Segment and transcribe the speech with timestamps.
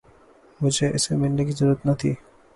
[0.61, 2.13] مجھے اسے ملنے کی ضرورت نہ تھی